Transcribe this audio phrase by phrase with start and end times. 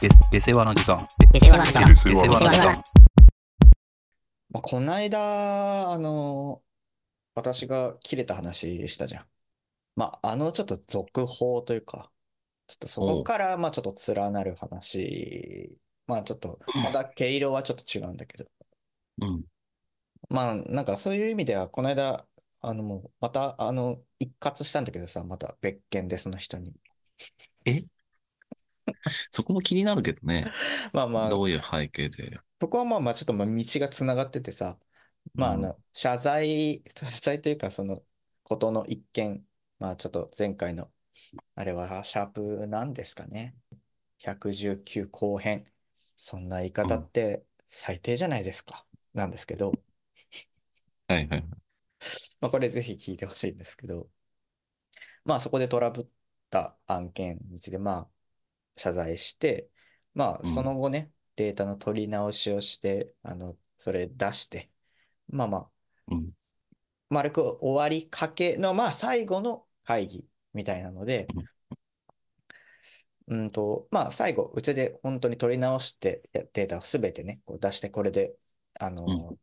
[0.00, 0.98] で、で世話の時間。
[1.32, 2.82] で世話の時間で世話の時間。
[4.52, 6.62] まあ、この間、あの、
[7.34, 9.24] 私が切れた話したじゃん。
[9.96, 12.10] まあ、あのちょっと続報というか、
[12.66, 15.76] ちょっとそこから、まあちょっと連なる話、
[16.06, 18.46] まあちょっと、まだ毛色はちょっと違うんだけど、
[19.20, 19.44] うん。
[20.30, 22.26] まあなんかそういう意味では、この間、
[22.62, 26.72] あのもう、また、あの、一括したんだけどさ、また別件でその人に。
[29.30, 30.44] そこも気になるけどね。
[30.92, 32.36] まあまあ、どういう背景で。
[32.60, 34.78] そこはまあまあちょっとまあ道がつながっててさ、
[35.34, 38.04] まああうんの、謝罪、 謝罪というかその
[38.42, 39.46] ことの一件、
[39.78, 40.92] まあちょっと前回の、
[41.54, 43.56] あれはシャープなんですかね。
[44.18, 45.66] 119後編。
[46.16, 48.86] そんな言い方って最低じゃないですか。
[49.14, 49.82] なんですけど、
[51.08, 51.44] はいはい。
[52.40, 54.08] まあこれぜひ聞いてほしいんですけど、
[55.24, 56.06] まあそこでトラブっ
[56.50, 58.10] た案件についてまあ
[58.80, 59.68] 謝罪して、
[60.14, 64.70] まあうんその後ね、データの取り直しをして、あの、それ出して、
[65.28, 65.70] まあまあ、
[66.08, 66.30] うん。
[67.10, 71.26] 丸く終わりかけの、まあ最後の会議みたいなので、
[73.26, 78.34] うんと、まあ最後、うちで本当に取り直してやデータをすべてね、こう出して、これで、
[78.80, 79.36] あのー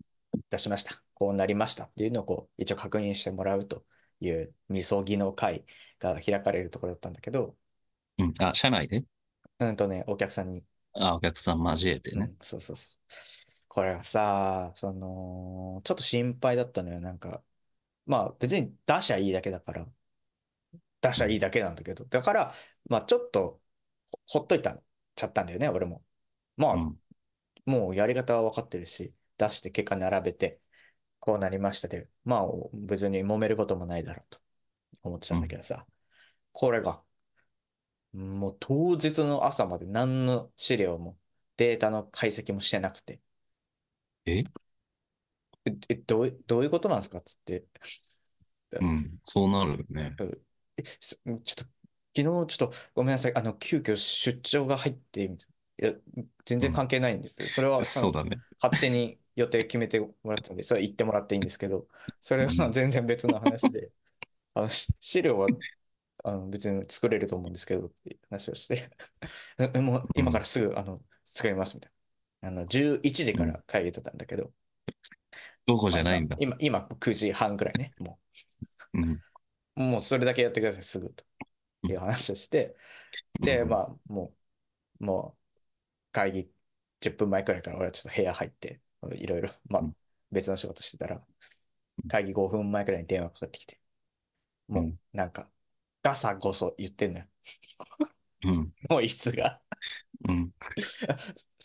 [0.49, 1.02] 出しました。
[1.13, 3.85] こうなりましたっていうのをこう一応確認してもらうと
[4.19, 5.65] いう、みそぎの会
[5.99, 7.55] が開かれるところだったんだけど、
[8.19, 8.33] うん。
[8.39, 9.03] あ、社内で？
[9.59, 10.63] うんとね、お客さんに、
[10.94, 12.25] あ、お客さん交えてね。
[12.25, 12.97] うん、そうそうそ
[13.66, 13.66] う。
[13.67, 16.99] これはさ、その、ちょっと心配だったのよ。
[16.99, 17.44] なんか、
[18.05, 19.88] まあ別に出しゃいいだけだから、
[21.02, 22.53] 出しゃいいだけなんだけど、だから、
[22.89, 23.61] まあちょっと
[24.27, 24.81] ほほっといた
[25.16, 26.05] ちゃったんだよね、俺も。
[26.58, 26.99] まあ、うん。
[27.66, 30.59] もうやり方は分かってるし、出して結果並べて、
[31.19, 34.39] こうなりましたで、まあ別に揉めることもないだろうと
[35.03, 35.88] 思ってたんだけどさ、
[36.53, 37.03] これが、
[38.13, 41.17] もう当日の朝まで何の資料も
[41.58, 43.22] データの解析もしてなくて、
[44.25, 44.44] え？
[45.66, 47.66] え、えどうい、どういうことなんですかっつって、
[48.80, 49.20] うん。
[49.23, 50.20] そうなるよね。
[50.77, 51.64] え、すちょっと、
[52.15, 55.30] 昨日ちょっとごめんなさい、あの、急遽出張が入って、い
[55.77, 55.93] や、
[56.45, 57.49] 全然関係ないんですよ。
[57.49, 58.37] それは、そうだね。
[58.61, 61.87] 勝手に予定決めてもらったんで、それは言ってもらっていいんですけど、
[62.21, 63.92] それは全然別の話で、
[64.55, 65.52] あの、し資料は、
[66.27, 68.89] あの、別に作れると思うんですけど、って話をして、
[69.76, 71.92] えもう今からすぐ、あの、作りますみたい
[72.42, 72.49] な。
[72.49, 74.52] あの、11時から会議だったんだけど、
[75.66, 76.36] どこじゃないんだ。
[76.39, 78.20] 今、今9時半ぐらいね、も
[79.76, 79.82] う。
[79.82, 81.23] もうそれだけやってください、すぐと。
[81.87, 82.76] いう話をして、
[83.42, 84.33] で、うんまあ、も
[84.99, 85.58] う、もう、
[86.11, 86.52] 会議
[87.02, 88.82] 10分前くらいから俺はちょっと部屋入って、
[89.16, 89.95] いろいろ、まあうん、
[90.32, 91.26] 別の仕事してたら、
[92.08, 93.80] 会議5分前くらいに電話かかってきて、
[94.67, 94.99] もう、うん。
[95.14, 95.52] なんか、
[96.07, 97.25] ガサゴソ言ってんのよ。
[98.45, 98.73] うん。
[98.89, 99.59] もういつが。
[100.25, 100.53] うん。
[100.79, 101.07] すい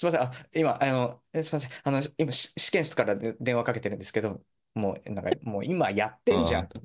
[0.07, 4.43] ません、あ、今、あの、えすいません、あの、今、し試験室からで電話かけてるんですけど、
[4.75, 6.83] もう、なんか、もう今やってんじゃんと。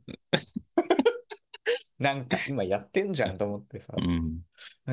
[1.97, 4.43] なんか今やってんじゃんと思ってさ、うん。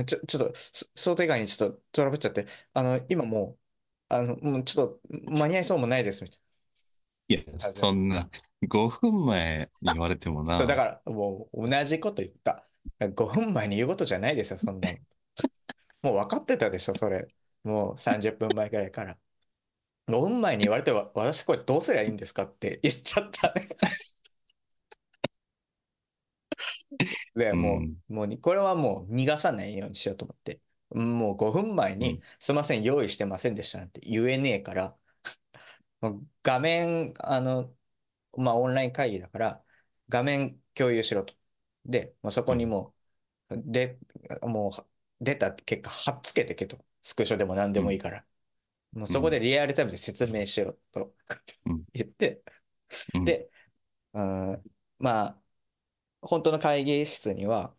[0.06, 3.58] ちょ、ちょっと、そ想定外にちょっとトラブっちゃって、あの、今も
[4.10, 5.00] う、あの、もうちょっと
[5.30, 6.40] 間に合いそうもないです、みたい
[7.28, 8.30] いや、そんな、
[8.68, 10.66] 5分前に言われてもな。
[10.66, 10.66] な。
[10.66, 12.66] だから、もう同じこと言った。
[13.14, 14.98] 5分前に言うことじゃないですよ、そんなの。
[16.02, 17.28] もう分かってたでしょ、それ。
[17.62, 19.18] もう30分前くらいから。
[20.08, 23.68] 5分前に言われてわ、私これどうすりゃいいんですかって言っちゃったね。
[27.34, 30.60] で、もうんう、もうに、これはもう逃がさないようにしようと思って。
[30.90, 34.96] もう5分前うにん、すいません、用意してませんでしたなんて言えねえから、
[36.42, 37.74] 画面、あの、
[38.40, 39.64] まあ、オンライン会議だから、
[40.08, 41.34] 画面共有しろと。
[41.84, 42.94] で、もうそこにも
[43.50, 43.98] う、で、
[44.42, 46.84] もう、出た結果、貼っつけてけと。
[47.02, 48.26] スクショでも何でもいいから。
[48.92, 51.14] もうそこでリアルタイムで説明しろと
[51.66, 52.42] うん言って、
[53.14, 53.50] うんで、
[54.14, 54.62] うん、
[54.98, 55.42] まあ、
[56.22, 57.74] 本当の会議室には、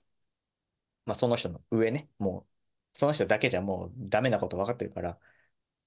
[1.06, 2.46] まあ、その人の上ね、もう、
[2.94, 5.20] その人だけじゃもうダメなこと分かってるから、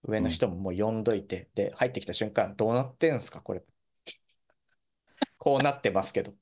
[0.02, 3.64] 上の人ももう呼んどいて、で、入ってきた瞬間、どうなってんすか、これ。
[5.48, 6.34] こうなってますけど。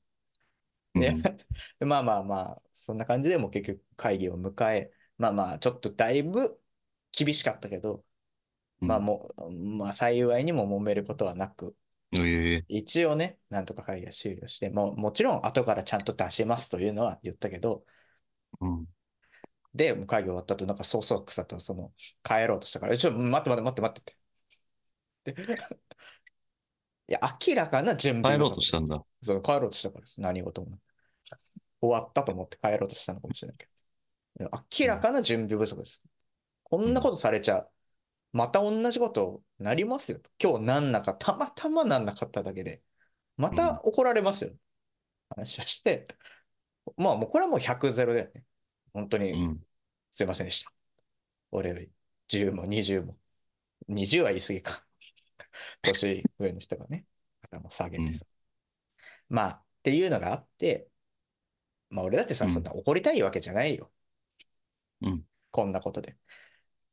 [0.93, 1.13] で、
[1.85, 6.59] まあまあまあ、そんな感じでもう結局会議を迎え、まあまあ、ちょっとだいぶ
[7.11, 8.03] 厳しかったけど、
[8.79, 11.75] まあもう、まあ幸いにも揉めることはなく、
[12.11, 12.27] うん。
[12.27, 17.85] ええ一応ね、なんとか会議が終了して、もうもちろん後からちゃんと出しますというのは言ったけど、
[18.59, 18.85] うん。
[19.73, 21.93] で、会議終わった後、なんかそうそうくさとその
[22.23, 24.03] 帰ろうとしたから、ちょ、待って待って待って待っ
[25.23, 25.86] てって。
[27.07, 29.03] でいや、明らかな準備帰ろうとしたんだ。
[29.21, 30.21] そう、帰ろうとしたからです。
[30.21, 30.79] 何事も。
[31.81, 33.67] 終わったと思って帰ろうとしたのかもしれないけ
[34.39, 34.49] ど。
[34.81, 36.05] 明らかな準備不足です。
[36.63, 37.67] こんなことされちゃ、
[38.33, 40.19] また同じことなりますよ。
[40.41, 42.81] 今日なんなか、たまたまなんなかっただけで、
[43.37, 44.51] また怒られますよ。
[45.29, 46.07] 話をして、
[46.97, 48.43] まあもうこれはもう100ゼロだよね。
[48.93, 49.59] 本当にうん。
[50.11, 50.71] すいませんでした。
[51.51, 51.91] 俺より
[52.27, 53.17] 10も20も。
[53.89, 54.86] 20は言い過ぎか。
[55.81, 57.05] 年上の人がね、
[57.41, 58.25] 頭下げてさ。
[59.29, 60.87] まあ、っていうのがあって、
[61.89, 63.91] まあ俺だってさ、うんそんな怒りたいわけじゃないよ。
[65.01, 65.25] うん。
[65.51, 66.17] こんなことで。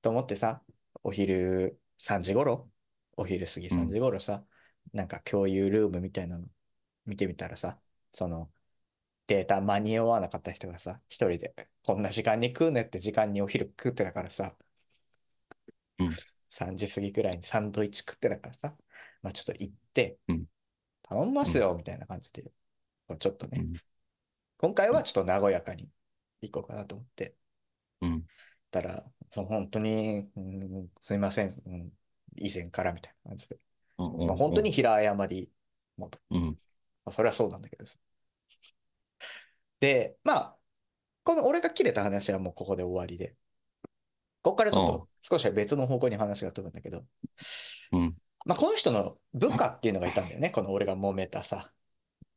[0.03, 0.63] と思ってさ、
[1.03, 2.71] お昼3時頃、
[3.17, 4.45] お昼過ぎ3時頃さ、
[4.93, 6.47] なんか共有ルームみたいなの
[7.07, 7.81] 見てみたらさ、
[8.13, 8.53] その
[9.27, 14.57] データ間に合わなかった人がさ、一人でこんな時間に食うねって時間にお昼食ってたからさ、
[15.99, 16.11] うん
[16.55, 18.75] 3時過ぎくらいにサンドイッチ食ってたからさ、
[19.23, 20.45] まあちょっと行ってうん、
[21.03, 22.43] 頼みますよ、みたいな感じで、
[23.07, 23.73] こうちょっとね、うん
[24.59, 25.91] 今回はちょっと和やかに
[26.41, 27.35] 行こうかなと思って、
[28.01, 28.25] うん。
[28.71, 31.93] たら、その本当に、うん、すいません、うん、
[32.37, 33.59] 以前からみたいな感じで、
[33.99, 34.27] うん。
[34.27, 35.51] まあ、本当に平謝り
[35.97, 36.43] もと、うん。
[36.45, 36.55] ま
[37.07, 37.99] あ、それはそうなんだけどさ。
[39.81, 40.57] で、まあ、
[41.25, 43.37] この俺が切れた話はもうここで終わりで、
[44.45, 47.03] ここからちょっと少しは別の方向に話が飛ぶんだけど、
[47.93, 48.15] うん。
[48.45, 51.73] まあ、この人の部下っていうのがいたんだよね、 この俺が揉めたさ、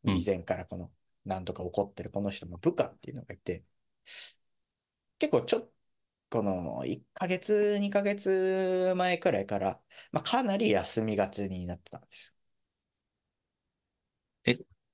[0.05, 0.15] うん。
[0.15, 0.89] 以前からこの、
[1.25, 3.65] なんとか怒ってるこの人の部下っていうのがいて、
[5.19, 5.69] 結構ちょっ
[6.29, 9.79] この1ヶ月、2ヶ月前くらいから、
[10.11, 12.35] まあ、かなり休みがちになってたんです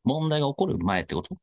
[0.03, 1.33] 問題が起こる前ってこと？
[1.33, 1.39] よ。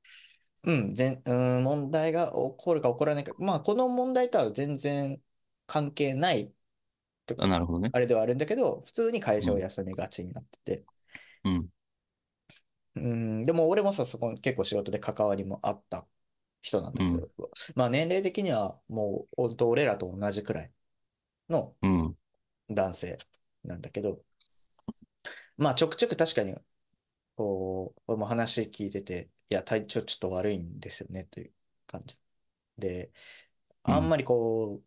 [0.64, 5.20] うん、全、うん、問題が起こるか起こらないか、まあ、この問題とは全然
[5.70, 6.52] 関係ない、
[7.38, 7.90] あ、なるほどね。
[7.92, 10.84] あれではあるんだけど、普通に会社を休みがちになってて、
[11.44, 11.68] うん。
[12.96, 16.06] うん、でも俺もさ、そこ結構仕事で関わりもあった
[16.60, 17.28] 人なんだけど、
[17.76, 20.72] まあ年齢的にはもう本当俺らと同じくらい
[21.48, 22.16] のうん。
[22.70, 23.18] 男性
[23.64, 24.24] なんだけど、
[25.56, 26.56] まあちょくちょく確かに、
[27.36, 31.54] こう、俺も話聞いてて、いや、体調ちょっと悪いんですよね、という
[31.86, 32.16] 感じ。
[32.78, 33.12] で、
[33.86, 34.84] うんあんまりこう、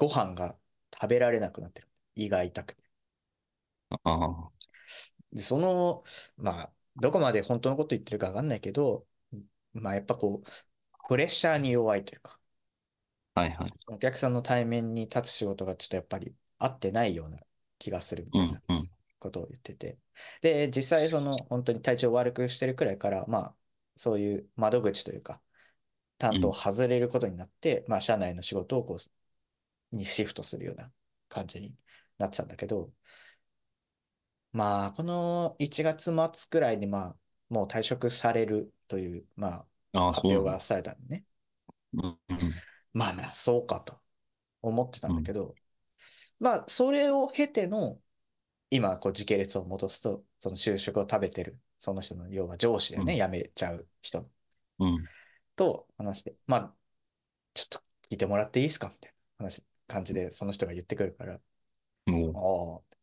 [0.00, 0.56] ご飯が
[0.94, 1.88] 食べられなくなってる。
[2.14, 2.82] 胃が痛くて。
[3.90, 4.50] ああ。
[5.30, 6.04] で、その、
[6.38, 9.06] まあ、どこまで本当のこと言ってるかわかんないけど、
[9.74, 10.48] まあやっぱこう、
[11.06, 12.38] プレッシャーに弱いというか、
[13.34, 13.70] はいはい。
[13.88, 17.38] お客さんの対面に立つ仕事がちょっとやっぱり合ってないような
[17.78, 18.62] 気がするみたいな。
[18.68, 18.76] うん。
[18.76, 18.90] うん。
[19.18, 19.98] ことを言ってて。
[20.40, 23.54] で、実際その本当に体調悪くしてるくらいから、まあ、
[23.96, 25.42] そういう窓口というか、
[26.18, 28.98] 担当を外れることになって、まあ、社内の仕事をこう、
[29.92, 30.90] にシフトするような
[31.28, 31.74] 感じに
[32.18, 32.90] なってたんだけど、
[34.52, 37.16] まあ、この1月末くらいに、まあ、
[37.48, 41.24] もう退職されるという、まあ、発表がされたんでね。
[41.94, 42.02] うん。
[42.28, 42.54] うん
[42.92, 44.00] まあまあ、そうかと
[44.62, 45.54] 思ってたんだけど、
[46.40, 48.00] まあ、それを経ての、
[48.70, 54.28] 今、こう、時系列を戻すと、その就職を食べてる、その人の、要は上司でね、うん辞めちゃう人
[54.78, 55.04] うん。
[55.56, 56.74] と話して、まあ、
[57.54, 57.78] ちょっと
[58.10, 58.88] 聞いてもらっていいですか？
[58.88, 61.40] みたいな話、感じで、その人が言ってくるから、
[62.06, 62.96] もああ、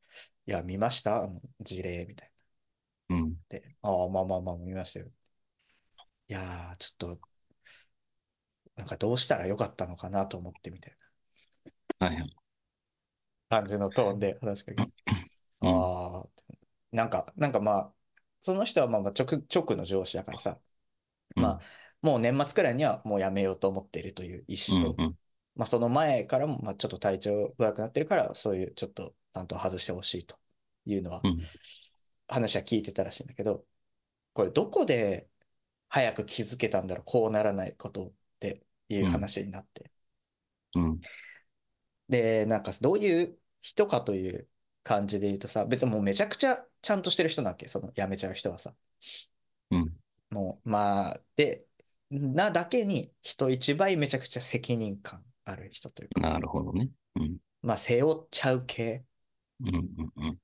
[0.48, 1.30] いや、見ました？
[1.62, 2.32] 事例みたい
[3.10, 3.16] な。
[3.16, 3.16] う。
[3.16, 3.36] うん。
[3.50, 5.08] で、ああ、まあまあまあ、見ましたよ。
[6.30, 7.20] いやー、ちょっと、
[8.76, 10.98] なんかどうしたらよかったのかなと思ってみたい
[12.00, 12.08] な。
[12.08, 12.36] はいはい。
[13.50, 14.94] 感じのトーンで話しかけて。
[15.62, 16.30] うんああ、
[16.92, 17.94] なんか、なんかまあ、
[18.40, 20.60] その人はまあまあ直、直の上司だからさ、
[21.36, 21.62] まあ、
[22.02, 24.78] もう年末くらいにはもう辞めようと思っているという意うん。
[24.84, 25.18] 思と、うん。
[25.58, 30.38] まあその前からもまあちょっと体調悪くなってるから、そういうちょっと担当外してほしいと
[30.86, 31.38] いうのはうん。
[32.28, 33.66] 話は聞いてたらしいんだけど、
[34.34, 35.30] これどこで
[35.90, 39.92] 早く気づけたんだろう、こうならないことっていう話になって。
[40.76, 41.00] うん。
[42.10, 44.48] で、なんかどういう人かという
[44.84, 48.74] 感じで言うとさ、別にもうめちゃくちゃちゃんとしてる人なわけ、その辞めちゃう人はさ。
[49.72, 49.98] うん。
[50.30, 51.66] もう、まあ、で、
[52.10, 56.90] なだけに人一倍めちゃくちゃ責任感ある人というか、なるほどね。
[57.16, 57.38] うん。
[57.62, 59.06] まあ背負っちゃう系
[59.62, 59.76] うん。
[59.76, 60.12] うん。
[60.16, 60.38] うん。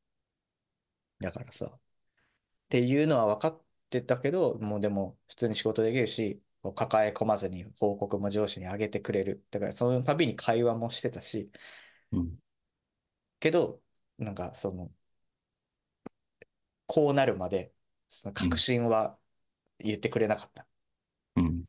[1.20, 1.80] だからさ、っ
[2.70, 6.42] ていうのは分かってたけど、もうでも普通に仕事できるし、
[6.76, 9.46] 抱え込まずに報告も上司に上げてくれる。
[9.52, 11.52] だからその度に会話もしてたし、
[12.12, 12.40] うん。
[13.40, 13.82] けど、
[14.18, 14.90] なんかその、
[16.86, 17.74] こうなるまで、
[18.08, 19.18] その確信は
[19.80, 20.68] 言ってくれなかった。
[21.36, 21.64] うん。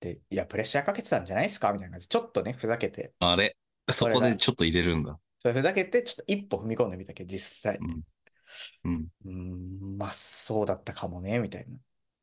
[0.00, 1.72] で、いや、プレッシャーかけてたんじゃないですか？
[1.72, 3.56] みたいな感じで、ちょっとね、ふざけて、あれ？
[3.90, 5.18] そこでちょっと入れるんだ。
[5.40, 7.78] それふざけて、ちょっと一歩踏み込んでみたけど、実際。
[7.78, 9.08] うん。
[9.24, 9.98] うん。
[9.98, 11.76] まあ、そうだったかもね、みたいな。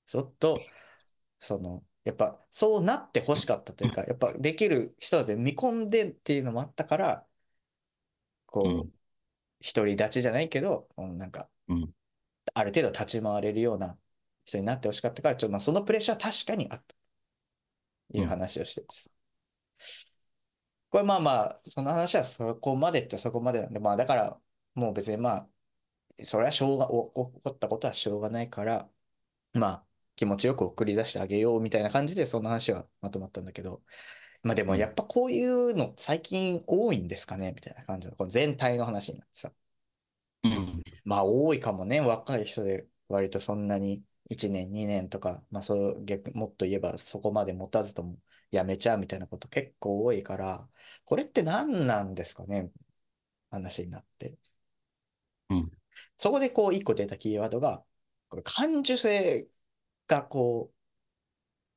[0.05, 0.59] ちょっと、
[1.39, 7.25] その、やっぱそうなって欲しかったというか、やっぱできる人で見込んでっていうのもあったから、う
[8.45, 8.91] こう、ん。
[9.73, 11.91] 独り立ちじゃないけど、うんなんか、うん。
[12.53, 13.97] ある程度立ち回れるような
[14.45, 16.95] 人になってほしかったから、ちょっとまあそのプレッシャーは確かにあった。
[18.15, 19.09] いう話をしててさ。
[20.89, 24.39] これまあまあ、その話はそこまでっちゃそこまでなんで、まあだから、
[24.75, 25.49] もう別にまあ、
[26.23, 28.89] それはしょうが、お起こったことはしょうがないから、
[29.53, 33.83] まあ、気持ちよく送り出してあげようみたいな感じで、その話はまとまったんだけど、
[34.43, 39.51] まあでもやっぱこういうの最近多いんですかねみたいな感じの、この全体の話になってさ。
[40.43, 40.83] うん。
[41.03, 48.17] まあ多いかもね、若い人で割とそんなに1年、2年とか、まあそう逆、もっと言えばそこまで持たずとも
[48.51, 50.67] やめちゃうみたいなこと結構多いから、
[51.05, 52.71] これって何なんですかね？
[53.51, 54.37] 話になって。
[55.49, 55.71] うん。
[56.17, 57.83] そこでこう一個出たキーワードが、
[58.29, 59.47] これ感受性
[60.07, 60.75] がこう、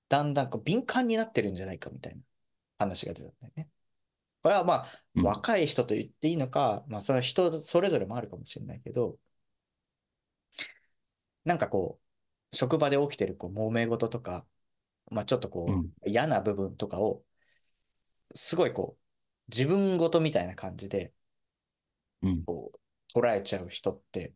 [0.09, 2.23] だんだんこう敏感になってるんじゃないかみたいな
[2.78, 3.69] 話が出たんだよね。
[4.43, 4.87] これはまあ、
[5.17, 9.19] うん若い人と言っていいのか、まあそれは人それぞれもあるかもしれないけど、
[11.45, 12.07] なんかこう、
[12.52, 14.47] 職場で起きてるこう揉め事とか、
[15.11, 17.25] まあちょっとこう、うん嫌な部分とかを、
[18.35, 19.02] すごいこう、
[19.50, 21.12] 自分ごとみたいな感じで
[22.23, 22.45] うん。
[22.45, 24.35] こう捉えちゃう人って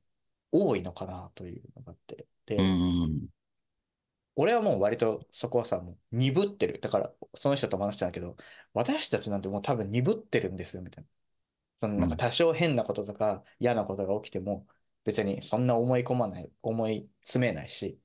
[0.50, 2.26] 多いのかなというのがあって。
[2.46, 3.28] で、うん。
[4.34, 6.80] 俺はもう割とそこはさ、もう鈍ってる。
[6.80, 8.36] だから、その人とも話したんだけど、
[8.72, 11.10] 私たちなんてもう多分鈍ってるんですよ、みたいな。
[11.76, 14.66] そのなんか多少変なこととか嫌なことが起きても、
[15.04, 17.98] 別にそんな思い込まない、思い詰めないし、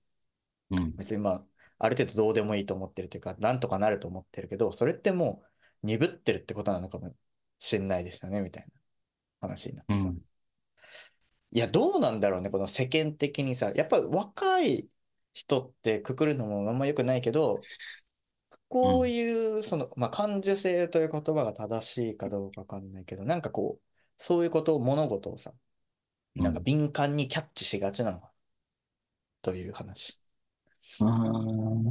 [0.71, 0.95] うん。
[0.95, 1.45] 別にまあ、
[1.79, 5.43] ある程度どうでもいいと思ってるというか、なんとかなると思ってるけど、それっても
[5.83, 7.13] う鈍ってるってことなのかも
[7.59, 8.71] しんないですよね、みたいな
[9.47, 10.09] 話になってさ。
[10.09, 10.21] うん
[11.51, 14.89] いや、どうなんだろうね、この世間的にさ、やっぱり若い
[15.33, 17.61] 人ってくくるのもあんま良くないけど、
[18.69, 23.83] こういう、その、まあ、感受性という言葉が正しいかどうかわかんないけど、なんかこう、
[24.17, 25.53] そういうことを、物事をさ、
[26.41, 28.31] なんか敏感にキャッチしがちなのかな、
[29.41, 30.19] という話。
[30.99, 31.31] あーあ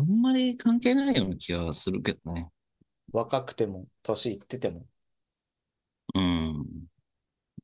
[0.05, 2.51] んまり関係ないような気がするけどね。
[3.13, 4.87] 若くても、年いってても。
[6.15, 6.87] うん。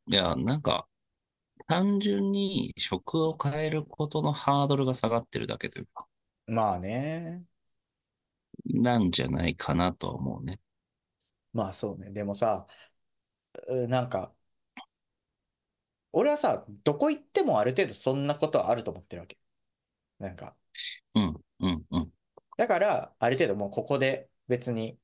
[0.07, 0.89] いや、なんか、
[1.69, 6.09] 単純に職を変えることのハードルが下がってるだけというか、
[6.47, 7.45] まあね。
[8.75, 10.59] なんじゃないかなとは思うね。
[11.53, 12.11] まあそうね。
[12.11, 12.67] でもさ、
[13.69, 14.35] うなんか、
[16.13, 19.39] 俺はさ、どこ行ってもある程度そんなことはあると思ってるわけ。
[20.19, 20.57] なんか、
[21.15, 22.13] うん、うん、うん。
[22.57, 24.99] だから、ある程度もうここで別に、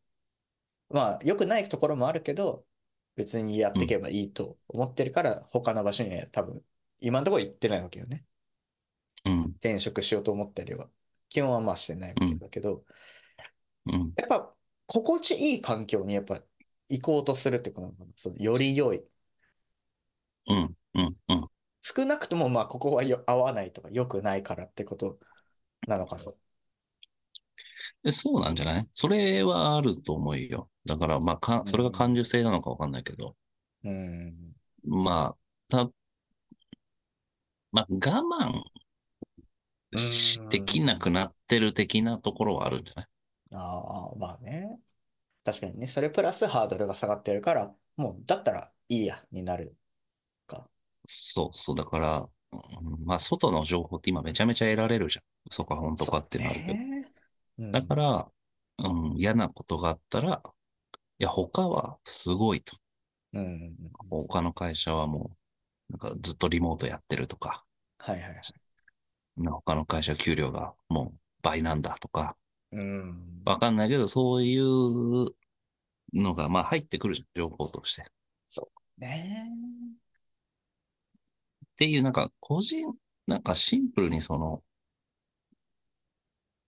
[0.90, 2.64] まあ、良くないところもあるけど、
[3.16, 6.62] 別にやっていけばいいと思ってるから、他の場所には多分、
[7.00, 8.24] 今のところ行ってないわけよね。
[9.24, 10.88] うん、転職しようと思ったりは。
[11.28, 12.84] 基本はまあしてないわけだけど、
[13.86, 14.54] うん、やっぱ、
[14.86, 16.40] 心地いい環境にやっぱ
[16.88, 18.12] 行こうとするってことなのかな。
[18.16, 19.04] そのより良い。
[20.46, 21.48] うん、うん、うん。
[21.80, 25.18] 少なくともまあ、ここはよ合わないとか良くないからってこと
[25.86, 26.22] なのかな？
[28.02, 28.88] でそうなんじゃない？
[28.92, 30.68] それはあると思うよ。
[30.86, 33.36] だから、まあ、か、それが感受性なのかわかんないけど、
[33.84, 34.34] うん。
[34.84, 35.36] まあ、
[35.68, 35.90] た、
[37.70, 38.22] まあ、我
[39.90, 43.06] 慢できなくなってる的なところはあるんじゃない？
[43.52, 44.78] ああ、まあね。
[45.44, 45.86] 確かにね。
[45.86, 49.72] それプラスハードルが下がってるから、もう、だったらいいや、になるか。
[51.08, 51.76] そうそう。
[51.76, 52.56] だから、う
[53.02, 55.24] んまあ、外の情報って今めちゃめちゃ得られるじゃん。
[55.50, 56.66] 嘘か本当かってなるけど。
[56.66, 57.12] ね
[57.58, 58.30] うんだから、
[58.78, 60.40] うん、嫌なことがあったら、
[61.18, 62.76] いや、他はすごいと。
[63.32, 63.76] うん。
[64.08, 65.32] 他の会社はも
[65.90, 67.64] う、なんかずっとリモートやってるとか、
[67.98, 68.42] はいはいはい。
[69.42, 72.36] な他の会社は給料がもう倍なんだとか、
[72.70, 73.42] うん。
[73.44, 75.34] わかんないけど、そういう
[76.12, 78.02] のが、まあ入ってくるじゃん、情報として。
[78.02, 78.04] っ
[78.98, 79.87] ね
[81.78, 82.92] ていう、なんか個人、
[83.26, 84.62] なんかシンプルにその、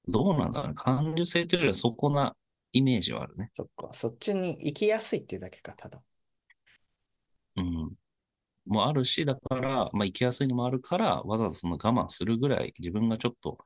[0.09, 0.75] どうなんだろうね。
[0.75, 2.37] 感受性というよりはそこな
[2.73, 3.51] イメージはあるね。
[3.53, 3.89] そっか。
[3.93, 6.01] そっちに行きやすいっていうだけか、ただ。
[7.57, 7.93] うん。
[8.67, 13.59] もあるし、だから、まあ行きやすいのもあるから、わざわざその我慢するぐらい自分がちょっと、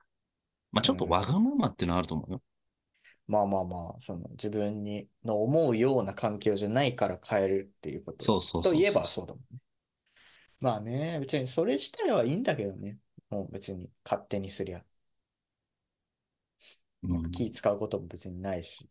[0.72, 2.42] まあちょっとわがままっていうのはあると思うよ。
[3.26, 8.24] まあまあまあ、その自分にの思うような環境じゃないから変えるっていうこと。
[8.24, 8.72] そうそうそうそう。
[8.74, 9.58] といえばそうだもんね。
[10.64, 12.97] まあね、別にそれ自体はいいんだけどね。
[13.28, 14.83] もう別に勝手にすりゃ。
[17.02, 18.88] うん、気使うことも別にないし。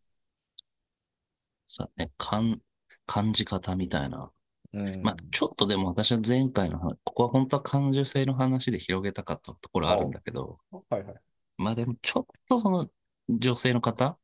[1.66, 2.62] さね、感、
[3.08, 4.32] 感じ方みたいな。
[4.74, 5.02] うん。
[5.02, 11.16] まあ、ちょっとでも私は前回の話、ここは本当は感受性の話で広げたかったところあるんだけど、はいはい。
[11.58, 12.88] まあでもちょっとその、
[13.30, 14.20] 女性の方、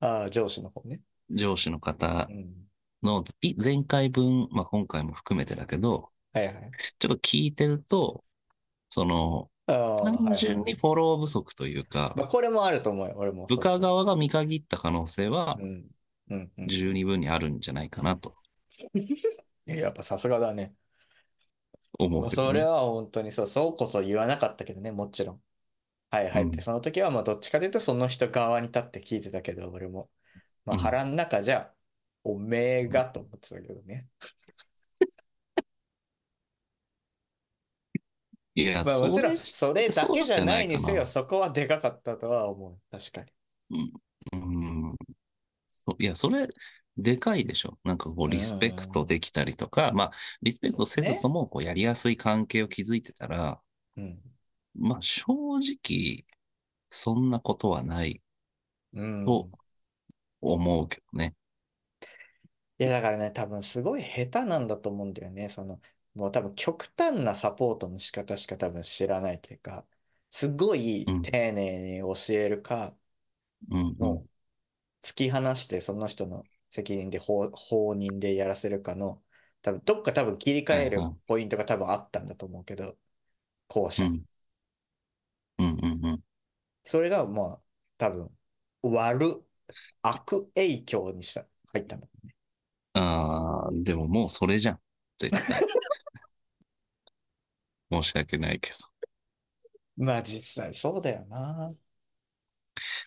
[0.00, 1.00] ああ、上司の方ね。
[1.30, 2.68] 上司の方うん。
[3.02, 6.70] のい前回分、まあ今回も含めてだけど、はいはい。
[6.78, 8.24] ちょっと聞いてると、
[8.88, 9.76] その、単
[10.24, 13.14] はい純にフォロー不足というか、まあ、これもあると思うよ。
[13.18, 13.46] 俺も。
[13.46, 15.58] 部下側が見限った可能性は。
[16.66, 18.34] 十二分にあるんじゃないかなと
[18.94, 19.00] い
[19.66, 20.74] ややっぱさすがだね。
[21.98, 25.42] 思うね、それは本当にそう、そうこそ言わなかったけどね、もちろん。
[26.10, 30.08] はいはいって、うんその時はまあどっちかというとその人側に立って聞いてたけど、俺も。
[30.64, 31.72] まあうん腹の中じゃ、
[32.24, 34.06] おめえがと思ってたけどね。
[38.58, 42.78] いや、まあもちろん、そそれだけじゃないにせよ、そこはでかかったとは思う。
[42.90, 43.32] 確かに。
[43.70, 43.78] れ、
[44.32, 44.96] うん、
[45.66, 46.48] そいや、それ、
[46.96, 47.78] でかいでしょ。
[47.84, 50.12] なんかこう、リスペクトできたりとか、まあ、
[50.42, 53.60] リスペクトせずとも、こう、やりやすい関係を築いてたら、
[53.96, 54.18] うん。
[54.74, 55.24] まあ、正
[55.58, 56.24] 直、
[56.90, 58.22] そんなことはない
[58.92, 59.26] うん。
[59.26, 59.50] と
[60.40, 61.36] 思うけどね。
[62.78, 65.48] いやだからね、多分すごい下手なんだと思うんだよね。
[65.48, 65.80] その、
[66.18, 69.86] もう多分極端なサポートの仕方しか多分知らないというか、
[70.30, 72.96] すごいうん丁寧に教えるか、
[73.70, 79.22] うん、うんもう突き放してその人の責任で放放任でやらせるかの、
[79.62, 82.98] 多分どっか多分切り替えるポイントが多分あったんだと思うけど、
[83.68, 84.24] 後者に。
[85.58, 86.22] うん、うん、うん。
[86.84, 87.62] それがまあ
[87.98, 88.30] 多分
[88.82, 89.44] 悪、
[90.02, 92.08] 悪影響にした、入ったんだ。
[92.94, 94.80] ああ、でももうそれじゃん。
[95.18, 95.66] 絶対。
[97.90, 98.76] 申し訳ないけど。
[99.96, 101.68] まあ実際そうだよな。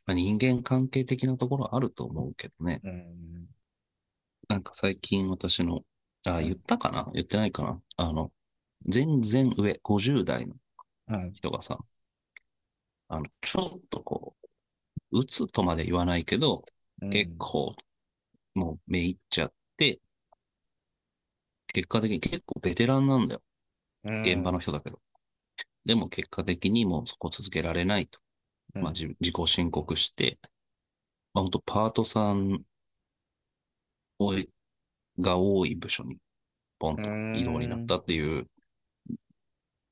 [0.05, 2.81] まあ、人間関係的なところあると思うけどね。
[2.83, 3.47] うん。
[4.47, 5.81] なんか最近私の、
[6.27, 7.09] あ、ん言ったかな？
[7.13, 7.81] 言ってないかな？
[7.97, 8.31] あの、
[8.85, 10.55] 全然上、50代の
[11.07, 11.33] うん。
[11.33, 11.77] 人がさ、
[13.07, 14.35] あの、ちょっとこ
[15.11, 16.63] う、うつとまで言わないけど、
[17.11, 17.75] 結構、
[18.55, 19.99] もう目いっちゃって、
[21.73, 23.41] 結果的に結構ベテランなんだよ。
[24.03, 24.99] うん、現場の人だけど。
[25.85, 28.19] でも結果的にもうそこ続けられないと。
[28.75, 30.39] うん、まあ、自自己申告して、
[31.33, 32.61] まあ、本当パートさん
[34.19, 34.35] を
[35.19, 36.17] が多い部署に
[36.79, 37.01] ポンと
[37.39, 38.47] 異動になったっていう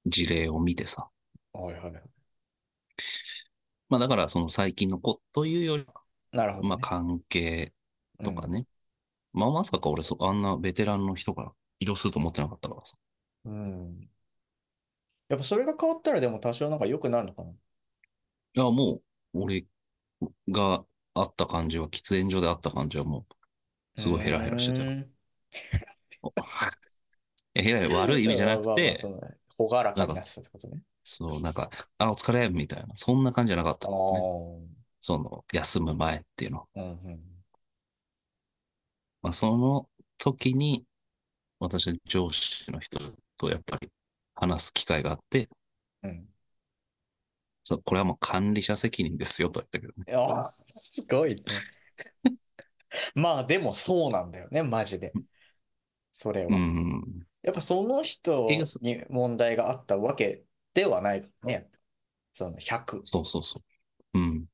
[0.05, 1.07] 事例を見てさ。
[1.53, 2.03] はいはいはい。
[3.89, 5.93] まあだからその最近の子というよりは、
[6.31, 6.69] なるほど、ね。
[6.69, 7.73] まあ関係
[8.23, 8.65] とかうんね。
[9.33, 12.97] まあまさか俺そ、あんなベテランの人が移動すると思ってなかったからさ。
[13.45, 14.10] うん。
[15.30, 17.52] やっぱそれが変わったらでも多少なんか良くなるのかな。
[17.52, 17.56] い
[18.54, 19.02] や、も
[19.34, 19.65] う、俺
[20.49, 23.28] があった感じは、喫煙所であった感じはも
[23.97, 24.84] う、すごいヘラヘラしてた
[27.54, 28.97] えヘラヘラ悪い意味じゃなくて、
[29.58, 30.82] ほがらかになってたってことね。
[31.04, 33.93] そう、なんか、あ、お疲れ、みたいな、そんな感じじゃなかったね。
[34.99, 36.67] その、休む前っていうの。
[36.75, 37.43] うんうん。
[39.21, 40.86] まあ、その時に、
[41.60, 42.99] 私、上司の人
[43.39, 43.89] とやっぱり
[44.36, 45.49] 話す機会があって、
[46.04, 46.28] うん。
[47.63, 50.04] そうこれはもう管理者責任ですよとは言ったけどね。
[50.08, 51.43] いやー、すごいね。
[53.15, 55.13] まあでもそうなんだよね、マジで。
[56.12, 56.56] それは。
[56.56, 57.25] うん。
[57.41, 58.47] やっぱその人
[58.82, 61.69] に問題があったわけではないからね。
[62.34, 62.99] その100。
[63.04, 63.62] そうそうそ
[64.13, 64.19] う。
[64.19, 64.45] うん。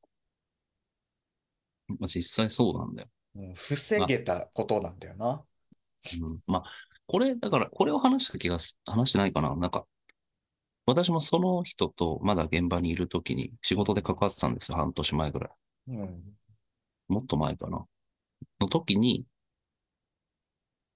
[1.87, 3.09] まあ、実際そうなんだよ。
[3.35, 5.43] うん防げたことなんだよな。
[6.21, 6.71] うん、まあ、
[7.07, 9.85] これ、だから、これを話した気がす、話してないかななんか、
[10.85, 14.77] 私もその人とまだ現場にいるときに仕事で関わってたんですよ。
[14.77, 15.49] 半年前ぐらい。
[15.87, 16.23] うん。
[17.07, 17.85] もっと前かな。
[18.59, 19.25] の時に、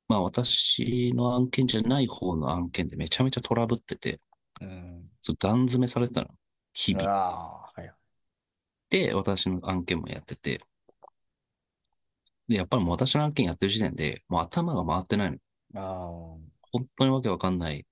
[0.08, 4.22] まあ私の案件じゃない方の案件でめちゃめちゃトラブってて、
[4.62, 5.10] うん。
[5.40, 6.28] ガン詰めされてたの。
[6.74, 7.08] 日々。
[7.08, 7.92] はい。
[8.90, 10.62] で、私の案件もやってて、
[12.48, 15.38] で、やっぱりもう私の案件やってる時点で、もう頭が回ってないの。
[15.76, 16.40] あ
[16.72, 17.86] 本当にわけわかんない、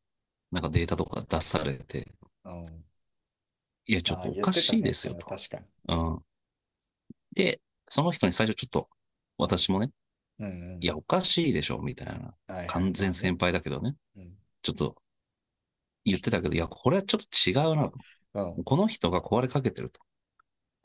[0.51, 2.13] なんかデータとか出されて、
[2.43, 2.83] あ、うん。
[3.87, 5.25] いや、ちょっあーとおかしいですよ言ってと。
[5.25, 6.25] たねそれはうん。
[7.33, 8.89] で、その人に最初ちょっと、
[9.37, 9.91] 私もね、
[10.39, 10.61] 確かに。
[10.61, 10.79] うんうん。
[10.81, 12.35] いや、おかしいでしょ、みたいな。
[12.47, 14.95] はいはい完全先輩だけどね、うんちょっと
[16.05, 17.97] 言ってたけど、いや、これはちょっと違うなと。
[18.33, 18.63] うん。
[18.63, 19.99] この人が壊れかけてると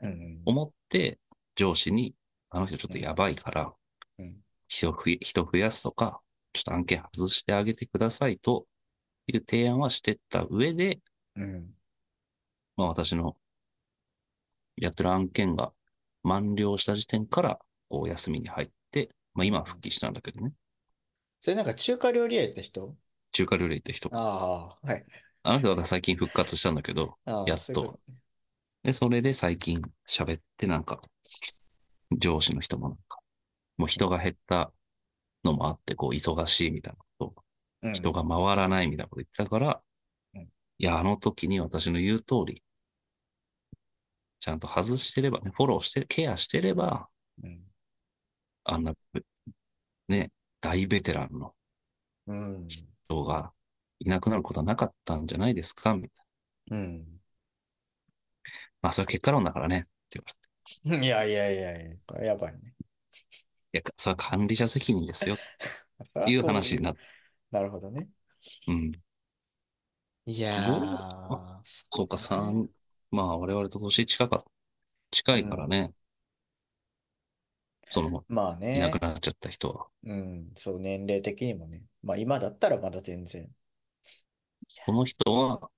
[0.01, 0.43] うんうん。
[0.45, 1.19] 思って、
[1.55, 2.15] 上司に、
[2.49, 3.73] あの人ちょっとやばいから、
[4.17, 6.22] うん人人増やすとか、
[6.53, 8.65] ちょっと案件外してあげてくださいと
[9.27, 10.99] いう提案はしてった上で、
[11.35, 11.65] うん。
[12.77, 13.35] まあ私の
[14.77, 15.71] やってる案件が
[16.23, 20.53] 満了した時点からお休みに入って、まあ今は復帰したんだけどね。
[21.39, 22.95] それなんか中華料理屋って人？
[23.31, 24.09] 中華料理って人。
[24.13, 25.03] ああ、はい。
[25.43, 27.99] あの人は最近復活したんだけど、やっと
[28.83, 31.01] で、それで最近喋ってなんか、
[32.11, 33.19] 上司の人もなんか、
[33.77, 34.71] もう人が減った
[35.43, 37.33] のもあって、こう、忙しいみたいなこ
[37.83, 37.93] と。
[37.93, 39.81] 人が回らないみたいなこと言ってたから、
[40.35, 42.63] うんいや、あの時に私の言う通り、
[44.39, 47.07] ちゃんと外してればね、フォローして、ケアしてれば、
[47.41, 47.63] うん。
[48.65, 48.93] あんな、
[50.07, 51.53] ね、大ベテランの
[52.27, 52.67] うん。
[52.67, 53.53] 人が
[53.99, 56.25] いなくなることはなかったんじゃないですかみたい
[56.71, 56.77] な。
[56.77, 57.19] うん。
[58.81, 60.43] まあ、それは結果論だからね、って言われて。
[61.05, 62.73] いやいやいやいや、これやばいね。
[63.73, 65.35] いや、それは管理者責任ですよ、
[66.19, 67.01] っていう話になって。
[67.51, 68.09] なるほどね。
[68.67, 68.91] うん。
[70.25, 72.69] いやー、そうか、三、
[73.11, 74.45] まあ、我々と年近か、
[75.11, 75.93] 近いからね、
[77.87, 79.87] その、まあいなねく、なっちゃった人は。
[80.03, 81.83] うん、そう、年齢的にもね。
[82.03, 83.49] まあ今だったらまだ全然。
[84.85, 85.69] この人は、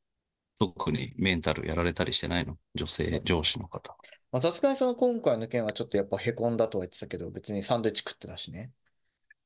[0.58, 2.58] 特にメンタルやられたりしてないの？
[2.76, 3.96] 女性、上司の方。
[4.32, 8.72] まあさすがにその今回の件はちょっとやっぱ凹んだとは言ってたけど、別にサンドイッチ食ってたしね。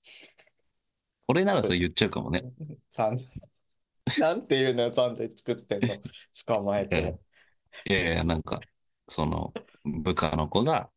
[1.27, 2.43] 俺ならそれ言っちゃうかもね。
[2.89, 3.17] サン
[4.19, 5.95] なんていうのよ、サンドイッチ食ってんの？
[6.47, 7.19] 捕まえて。
[7.85, 8.59] いやいや、なんか、
[9.07, 10.89] その、部下の子が、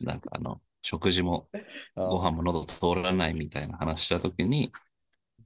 [0.00, 1.48] なんかあの、食事も
[1.94, 4.72] ご飯も喉通らないみたいな話したときに、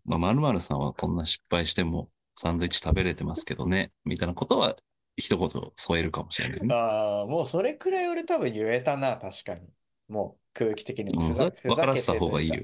[0.04, 4.76] まあ、〇〇さんはこんな失敗してもサンドイッチ食べれてますけどね、みたいなことは
[5.16, 6.74] 一言添えるかもしれないね。
[6.74, 9.68] ああ、もうそれくらい俺多分言えたな、確かに。
[10.08, 12.48] もう空気的にもうん、ふざそれ分からせた方がいい。
[12.48, 12.62] よ。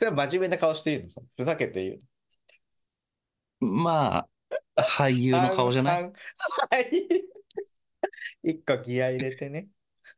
[0.00, 1.10] 真面目な顔して言うの？
[1.10, 1.20] さ。
[1.36, 1.98] ふざけて言う
[3.60, 4.26] ま
[4.76, 6.12] あ、俳優の顔じゃない？
[8.42, 9.68] 一個ギア入れてね。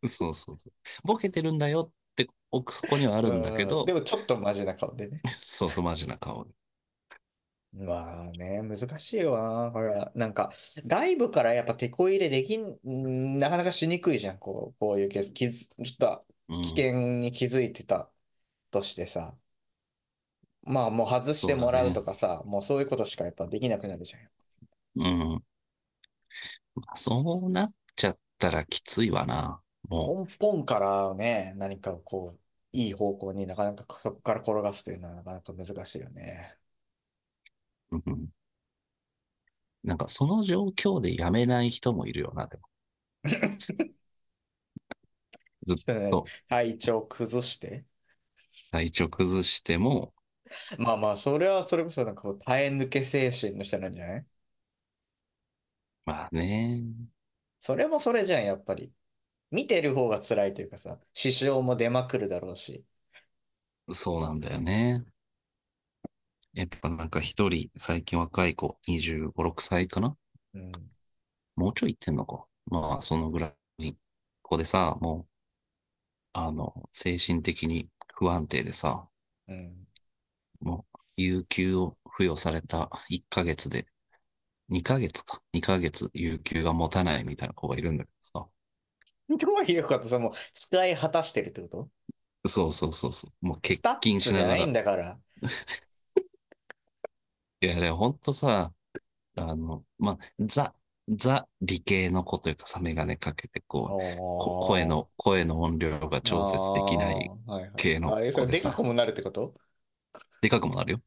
[0.07, 0.73] そうそうそう。
[1.05, 5.21] ボケてるんだよって奥底にはあるんだけどうで、もちょっとマジな顔でね。
[5.33, 6.51] そうそう、マジな顔で。
[7.73, 9.71] まあね、難しいよな。
[9.71, 10.51] ほら、なんか、
[10.87, 14.39] 外部からやっぱ手こ入れできん、んなかなかしにくいじゃん。
[14.39, 15.33] こう、こういうケース。
[15.33, 15.51] 気づ
[15.85, 18.11] ちょっとうん危険に気づいてた
[18.71, 19.37] としてさ。
[20.63, 24.31] まあもう外してもらうとかさ、もうそういうことしかやっぱできなくなるじゃん。
[24.95, 25.43] うん。
[26.75, 29.61] まあそうなっちゃったらきついわな。
[29.89, 32.41] も根本からね、何かこう、
[32.73, 36.57] いい方向になかなかそこから転がすというのはなかなか難しいよね。
[37.93, 37.97] う。
[37.97, 38.29] うん
[39.83, 42.63] なんかその状況で辞めない人もいるよな、でも。
[45.67, 47.85] ずっと体調崩して？
[48.73, 50.13] 体調崩しても、
[50.79, 54.27] まあまあ、それはそれこそなんかこう耐え抜け精神の人なんじゃない？
[56.05, 56.83] まあね。
[57.61, 58.93] それもそれじゃん、やっぱり。
[59.53, 62.85] 見てる方が辛いというかさ、支障も出まくるだろうし。
[63.93, 65.05] そうなんだよね。
[66.53, 70.17] やっぱなんか一人、最近若い子、25、6歳かな？
[70.55, 70.73] うん。
[71.57, 72.45] もうちょい行ってんのか？
[72.67, 73.95] まあ、そのぐらいに、
[74.43, 75.31] ここでさ、もう、
[76.33, 79.07] あの、精神的に不安定でさ、
[79.49, 79.87] うん。
[80.61, 83.87] もう、有給を付与された1ヶ月で、
[84.69, 88.47] 2ヶ月か？2ヶ月有給が持たないみたいな子がいるんだけどさ。
[89.29, 90.05] どういうこと？
[90.05, 91.89] さ、もう使い果たしてるってこと？
[92.47, 93.47] そうそうそうそう。
[93.47, 94.55] もう欠スタッ勤しながら。
[94.55, 95.19] ツじゃないんいだから。
[97.61, 98.73] や、でもほんとさ、
[99.37, 100.75] あの、まあ、ザ、
[101.09, 104.03] ザ理系の子というかさ、メガネかけて、こう、
[104.37, 109.55] こ声の、声の音量が調節できないあーはいはい系のあえそれ子でかくもなるってこと？
[110.43, 111.01] でかくもなるよ。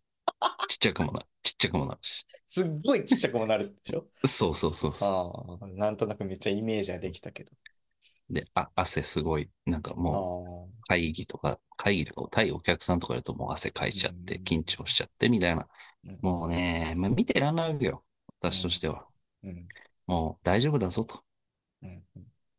[0.68, 1.26] ちっちゃくもなる。
[1.44, 2.26] ちっちゃくもなるし。
[2.46, 4.08] すっごいちっちゃくもなるでしょ？
[4.26, 5.06] そうそうそうそ
[5.60, 7.52] ああ、なんとなくめっちゃイメージはできたけど。
[8.42, 8.44] う。
[8.46, 9.50] で、あ、汗すごい。
[9.66, 15.68] なんかあもうあ、会議とか、会議とか、対お客さんとかやるともう汗かいちゃって、うん緊張しちゃってみたいな。
[16.06, 18.04] うんもうね、まあ、見てらんないわけよ。
[18.40, 19.08] 私としては。
[19.44, 19.68] うん。
[20.08, 21.24] もう大丈夫だぞと。
[21.82, 22.04] うん。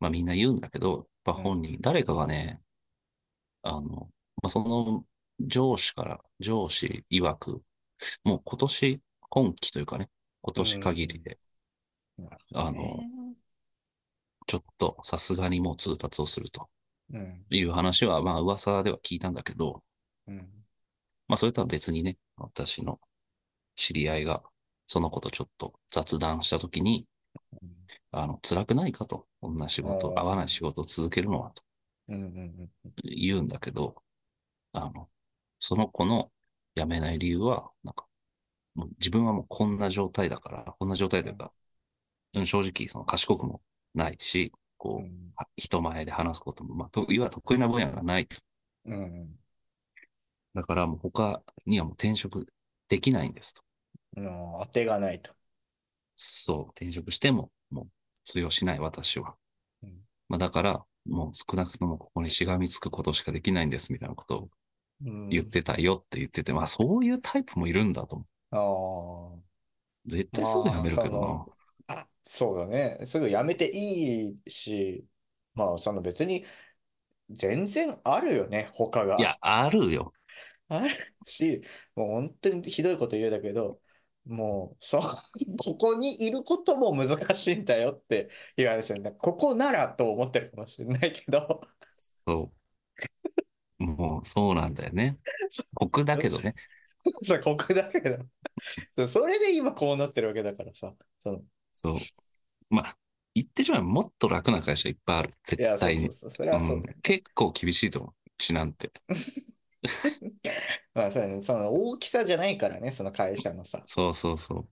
[0.01, 2.61] まあみんな言うんだけど、やっぱ本人、誰かがね、
[3.63, 4.11] あの、
[4.43, 5.05] まあ、その
[5.41, 7.63] 上司から、上司曰く、
[8.25, 10.11] もう今年、今期というかね、
[10.43, 11.39] 今年限りで、
[12.19, 13.01] うんあの、
[14.47, 16.69] ちょっとさすがにもう通達をすると
[17.13, 17.45] うん。
[17.51, 19.83] いう話は、まあ噂では聞いたんだけど、
[20.27, 20.65] うん。
[21.29, 23.01] まあそれとは別にね、私の
[23.77, 24.43] 知り合いが、
[24.87, 27.07] その子とちょっと雑談したときに、
[28.13, 29.27] あの、辛くないかと。
[29.41, 31.63] こんな仕事、合わない仕事を続けるのはと
[32.09, 32.17] うん。
[32.17, 32.71] うん。
[33.03, 34.03] 言うんだけど、
[34.73, 35.11] あの、
[35.61, 36.33] その子の
[36.77, 38.07] 辞めない理由は、なんか、
[38.99, 41.53] 自分はもうこんな状態だから、こんな状態というか、
[42.35, 43.63] うん正直その賢くも
[43.95, 45.33] ないし、こう、うん。
[45.37, 48.29] は人前で話すことも、まあ、といわゆる得意な分野がない。
[48.87, 49.39] うん。
[50.55, 52.47] だからもう他にはもう転職
[52.89, 53.63] できないんですと。
[54.17, 54.33] うん。
[54.61, 55.33] 当てがないと。
[56.15, 57.87] そう、転職しても、もう
[58.25, 59.35] 通用しない、私は。
[59.83, 59.91] うん
[60.29, 64.49] まあ、だから、もう少なくともここにしがみつくことしかできないんです、みたいなことを
[65.05, 69.37] うん言ってたよって言ってて、まあそういうタイプもいるんだと思う。
[69.37, 69.43] あ
[70.07, 71.47] 絶対すぐやめるけどな。
[72.25, 72.99] そうだね。
[73.05, 75.07] すぐやめていいし、
[75.55, 76.45] まあ、その別に、
[77.31, 79.17] 全然あるよね、他が。
[79.19, 80.13] いや、あるよ。
[80.69, 80.91] ある
[81.25, 81.61] し、
[81.95, 83.79] もう本当にひどいこと言うだけど、
[84.27, 89.13] もう、そう、ここにいることも難しいんだよっていう話なんだ。
[89.13, 91.61] ここならと思ってるかもしれないけど、
[92.27, 92.53] そ
[93.79, 93.85] う。
[93.85, 95.19] もうそうなんだよね。
[95.75, 96.55] 酷だけどね。
[97.23, 101.43] そうここだけど、それで今こうなってるわけだからさ、その、
[101.75, 101.95] そう。
[102.71, 102.97] まあ、
[103.35, 105.31] 言ってしまえばもっと楽な会社いっぱいある。
[105.59, 106.01] いや、絶対に。
[106.01, 106.95] そうそうそう、それはそうだよ。
[106.97, 108.43] うん結構厳しいと思う。
[108.43, 108.93] しなんて。
[110.95, 113.83] まあ、そうだね、その大きさじゃないからね、その会社のさ。
[113.87, 114.69] そうそうそう。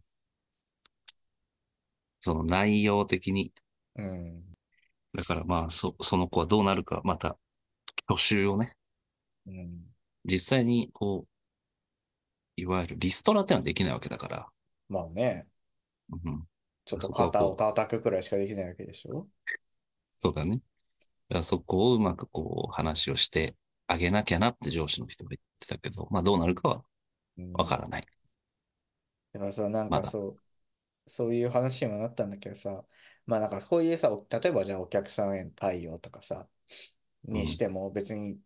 [2.20, 3.52] その内容的に。
[3.96, 4.44] うん。
[5.14, 7.36] だからまあ、そ、その子はどうなるか、また、
[8.08, 8.76] 去就をね、
[9.46, 9.92] うん。
[10.24, 11.28] 実際にこう、
[12.56, 14.48] いわゆるリストラってのはできないわけだから。
[14.88, 15.46] まあね、
[16.10, 16.46] うん、
[16.85, 19.27] ちょっと肩を叩くくらいしかできないわけでしょ？
[20.14, 20.57] そうだね。
[20.57, 20.62] だか
[21.37, 26.83] らそこをうまくこう話をしてあげなきゃなって上司の人が言ってたけど、まあどうなるかは
[27.38, 28.07] うんわからない。
[29.33, 30.40] だからさ、なんかそう、
[31.07, 32.85] そういう話にもなったんだけどさ、
[33.27, 36.47] まあなんかこういうさ、お例えばじゃあお客さんへの対応とかさ、
[37.25, 38.38] にしても別に、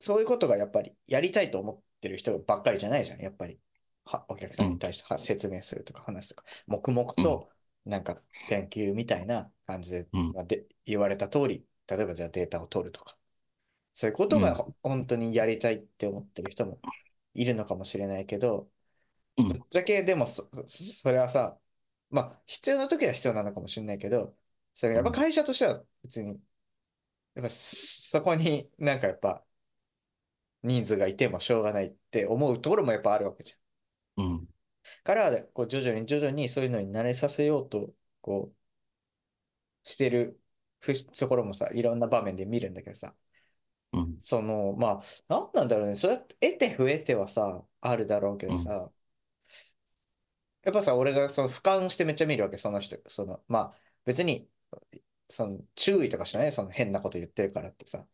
[0.00, 3.60] そういうことがやっぱりやりたいと思ってる人ばっかりじゃないじゃん、やっぱり。
[4.04, 7.48] はお客さんに対しては説明するとか話すとか、黙々と
[7.84, 8.16] なんか
[8.48, 10.32] 研究みたいな感じで、うん。
[10.32, 13.16] まあで言われた通り、例えばじゃあデータを取るとか、
[13.92, 16.80] そういうことが本当にやりたいって思ってる人も
[17.34, 18.68] いるのかもしれないけど、
[19.36, 19.46] うん。
[19.46, 20.48] ぶっちゃけでもそ
[21.10, 21.58] れはさ、
[22.10, 24.36] まあ、必要な時は必要なのかもしれないけど、
[24.72, 26.40] それやっぱ会社としては別に、
[27.34, 29.44] やっぱそこになんかやっぱ
[30.64, 33.61] 人数がいてもしょうがないって思うところもやっぱあるわけじゃん。
[34.16, 34.48] うん。
[35.04, 38.56] から、こう徐々に徐々にそういうのに慣れさせようと、こう、
[39.88, 40.40] してる
[40.80, 43.14] ふところもさ、いろんな場面で見るんだけどさ、
[43.92, 44.16] うん。
[44.18, 45.96] その、まあ、なんなんだろうね。
[45.96, 48.90] そうやって得て増えてはさ、あるだろうけどさ、
[50.62, 52.96] やっぱさ、俺がその俯瞰してめっちゃ見るわけ、その人。
[53.08, 54.48] その、まあ、別に、
[55.28, 56.52] その、注意とかしない？
[56.52, 58.06] その変なこと言ってるからってさ。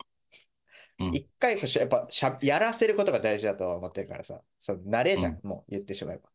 [0.98, 6.28] うん一回やっぱしゃ、やらせることが大事だとは思ってるからさ、その慣れじゃん、うもう言ってしまえば。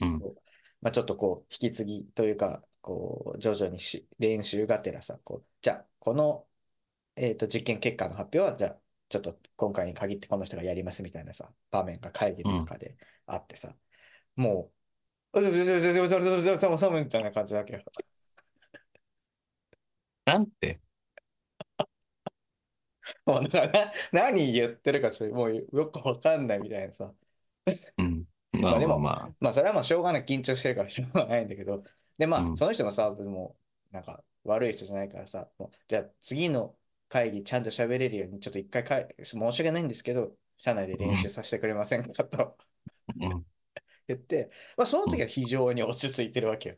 [0.00, 0.20] うん。
[0.82, 6.46] まあ、ちょっとこう、引き継ぎというか、こう、徐々にし練習がてらさ、こう、じゃあ、この、
[7.16, 13.74] えっと、実験結果の発表は、じゃあ、ちょっと今回に限ってこの人がやりますみたいなさ、場面が会議の中であってさ、
[14.36, 14.72] も
[15.32, 17.82] う、うずうずうずうずうずうずうずうずうずうずみたいな感じだわけよ。
[20.24, 20.80] なんて、
[23.26, 23.48] もうな、
[24.12, 27.12] 何言ってるかちょっともうよくわかんないみたいなさ。
[27.98, 28.24] うん。
[28.60, 29.34] まあまあでもまあまあ。
[29.40, 31.82] まあそれはまあしょうがない、緊張してるからしょうがないんだけど、
[32.18, 33.56] でまあうんその人もさ、も
[33.90, 36.76] うなんか悪い人じゃないからさ、もうじゃあ次の
[37.08, 42.56] 会議ちゃんと喋れるようにちょっと一回かい申し訳ないんですけど、社内で練習させてくれませんかと
[43.20, 43.46] うん。
[44.06, 46.76] 言って、まあその時は非常に落ち着いてるわけよ。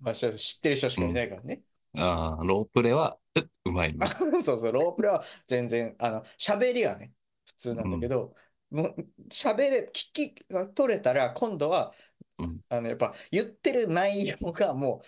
[0.00, 1.62] まあ知ってる人しかいないからね。
[1.96, 4.08] ああ、ロープレは、ううまいね。
[4.42, 7.12] そうそう、ロープレは全然、あの、喋りはね、
[7.46, 8.34] 普通なんだけど、
[8.70, 8.94] もう、
[9.30, 11.92] 喋れ、聞きが取れたら、今度は、
[12.38, 15.00] うんあの、やっぱ、言ってる内容がも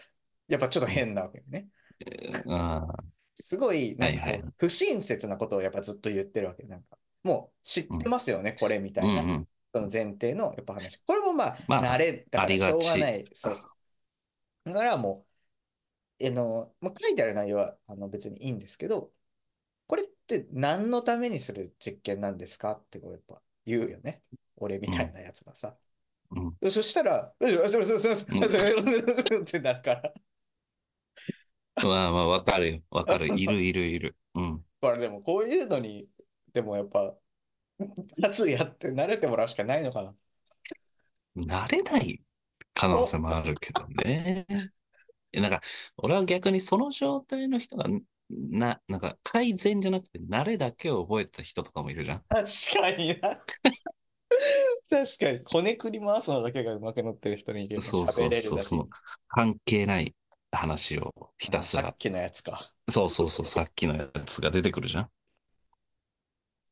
[0.48, 1.68] う、やっぱちょっと変なわけよね。
[2.48, 4.20] ああ、 すごい、なんか
[4.58, 6.64] 不親切なことをやっぱずっと言ってるわけ。
[6.64, 9.48] なんか、もう知ってますよね、これみたいな、うんうん。
[9.74, 10.98] その前提のやっぱ話。
[11.04, 13.28] これもまあ、まあ慣れだからしょうがなあい。
[13.32, 13.68] そうそ
[14.66, 14.70] う。
[14.70, 15.31] だからもう、
[16.26, 19.10] あの、まあ、書いてある内容はあの別にいいんですけど、
[19.86, 24.22] これって何のためにする実験なんですかってこうやっぱ言うよね。
[24.56, 25.76] 俺みたいなやつがさ。
[26.30, 26.70] うん。
[26.70, 30.14] そしたら、うん、そうそうそうそうそうってなるから。
[31.76, 32.80] まあまあ、わかるよ。
[32.90, 33.26] わかる。
[33.26, 34.16] いるいるいる。
[34.34, 34.64] うん。
[34.80, 36.08] これでもこういうのに、
[36.52, 37.14] でもやっぱ、
[38.18, 40.14] 夏やって慣れてもらうしかないのかな。
[41.36, 42.22] 慣れない
[42.74, 44.46] 可能性もあるけどね。
[45.32, 45.60] えなんか、
[45.98, 47.86] 俺は逆にその状態の人が、
[48.30, 52.22] な、なんか改善じゃなくて慣れだけを覚えた人とかもいるじゃん。
[52.28, 53.38] 確かにな。
[54.88, 55.40] 確かに。
[55.44, 58.88] こねくり回すのだけがうまく乗ってる人に言うそうそうそう、その
[59.28, 60.14] 関係ない
[60.50, 61.96] 話をひたすらさっ。
[61.96, 62.60] きのやつか。
[62.88, 65.04] そうそうそう、さっきのやつが出てくるじゃん。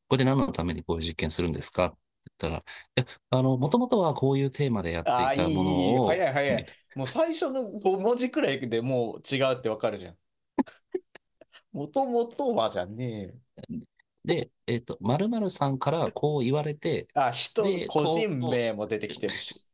[0.07, 2.61] これで何のためにこういう実験するんですか言ったら、い
[2.95, 6.65] や、あの、もともとはこういうテーマでやっていたもいい、いいのを、早い早い。
[6.93, 10.17] もう最初の5文字くらいでもう違うってわかるじゃん。
[11.73, 13.33] もともとはじゃねえよ。
[14.23, 19.65] で、えっと、〇〇さんからこう言われて、あ、人で、個こ人う、名も出てきてるし。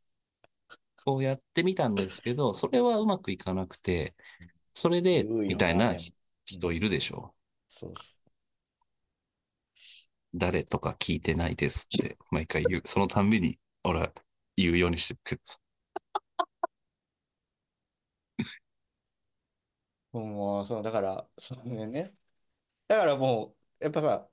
[1.05, 4.15] こうやってみたんですけど、それはうまくいかなくて、
[4.73, 5.95] それで、みたいな
[6.45, 7.35] 人いるでしょ。
[7.67, 8.17] そうそ
[10.37, 12.81] 誰とか聞いてないですって毎回言う。
[12.85, 14.11] そのたんびに俺は
[14.55, 15.41] 言うようにしてくる。
[20.13, 20.19] う。
[20.19, 22.15] もう、そう、だから、それね。
[22.87, 24.29] だからもう、やっぱさ、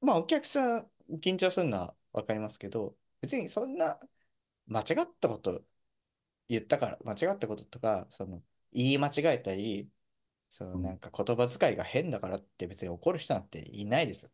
[0.00, 3.98] まあお客さん緊張するのはわかりますけど、別にそんな
[4.66, 5.64] 間違ったこと
[6.48, 9.90] 言ったから、間違ったこととか、その、言い間違えたり、
[10.50, 14.32] そのなんか言葉遣いが変だからって別に怒る人なんていないですよ。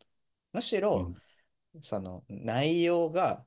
[0.53, 1.17] むしうろ、ん。
[1.83, 3.47] その内容が。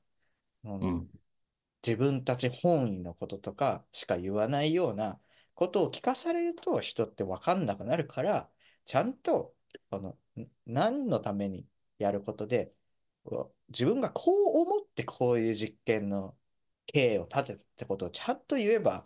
[1.86, 5.20] 自分たち本位のこととかしか言わないような
[5.54, 8.50] ことを聞かされると人って分かんなくなるから、
[8.84, 9.54] ちゃんと
[9.90, 11.66] このん何のために
[11.98, 12.74] やることで、
[13.68, 16.36] 自分がこう思ってこういう実験の
[16.86, 19.04] 経緯を立てたってことをちゃんと言えば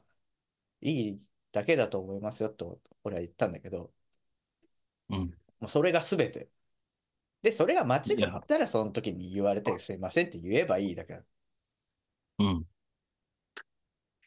[0.80, 1.18] いい
[1.52, 3.92] だけだと思いますよと俺は言ったんだけど、
[5.10, 5.32] うん。
[5.60, 6.48] もうそれが全て。
[7.42, 11.22] で、それが間違ったらその時に言われてすいませんって言えばいいだけだ。
[12.38, 12.66] うん。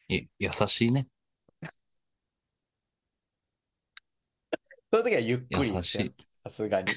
[0.08, 1.08] い優しいね。
[4.90, 6.12] その時はゆっくり優しい。
[6.44, 6.92] さすがに。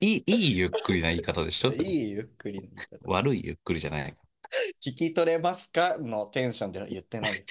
[0.00, 1.68] いい、いいゆっくりな言い方でしょ？
[1.74, 3.10] いいゆっくりの言い方。
[3.10, 4.14] 悪いゆっくりじゃない。
[4.84, 5.96] 聞き取れますか？
[5.98, 7.44] のテンションでは言ってない。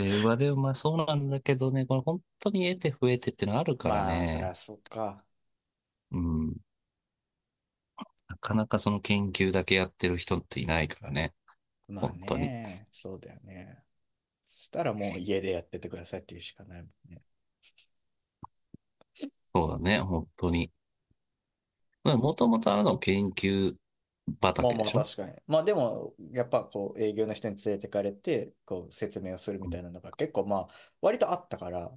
[0.00, 4.44] これはでもまあそうなんだけどね、これ本当に得て増えてってのあるからまあ、そりね。
[4.44, 5.24] ゃそっか。
[6.10, 6.56] うん。
[8.28, 11.34] なかなかその研究だけやってる人っていないからね。
[11.88, 13.82] まあ本当にね、そうだよね。
[14.44, 17.22] そしたらもう家でやっててくださいっていうしかないもんね。
[19.54, 20.72] そうだね、本当に。
[22.04, 23.76] もともとあの研究
[24.40, 25.02] 畑でしょ？
[25.02, 25.32] 確かに。
[25.46, 30.68] まあでも、やっぱこう営業の人に連れてかれて、こう説明をするみたいなのが結構まあ
[31.00, 31.90] 割とあったから、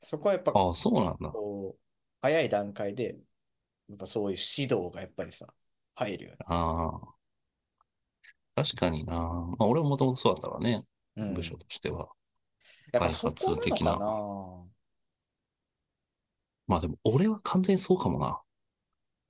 [0.00, 1.30] そこはやっぱああ、そうなんだ。
[1.30, 1.80] こう、
[2.20, 3.18] 早い段階で、
[3.88, 5.46] やっぱそういう指導がやっぱりさ、
[5.94, 6.36] 入るよね。
[6.46, 7.16] ああ。
[8.54, 9.14] 確かにな。
[9.14, 10.84] まあ俺ももともとそうだったからね、
[11.16, 11.34] うん。
[11.34, 12.08] 部署としては。
[12.92, 14.64] やっぱそこなな
[16.66, 18.40] まあでも俺は完全にそうかもな。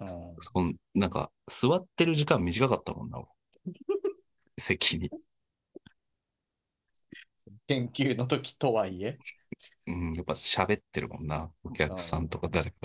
[0.00, 0.37] うん。
[0.38, 3.22] そんなんか、座ってる時間短かったもんな。
[4.59, 5.11] 席に。
[7.66, 9.18] 研究の時とはいえ。
[9.87, 11.50] うん、やっぱ喋ってるもんな。
[11.62, 12.76] お客さんとか誰か。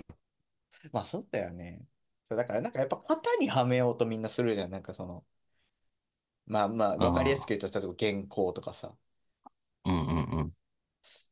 [0.91, 1.85] まあそうだよね。
[2.29, 4.71] だからなんかやっぱ型にはめようとみんなするじゃん。
[4.71, 5.25] なんかその、
[6.45, 8.95] まあまあわかりやすく言うと、例えば原稿とかさ。
[9.85, 10.53] うんうんうん。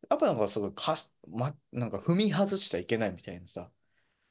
[0.10, 3.72] やっぱなんかすごいかし、ま、なんか踏み外しちゃいけないみたいなさ。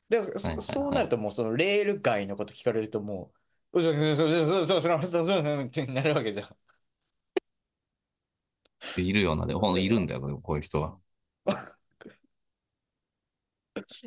[0.09, 3.33] で、そうなるともうそのレール外のこと聞かれるとも
[3.73, 6.49] う、うそうそうそうそうそうそうそうそうそうってなるわけじゃん。
[8.97, 10.99] でいるようなで、ほんといるんだよ、こういう人は。